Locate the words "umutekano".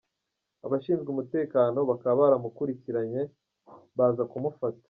1.11-1.79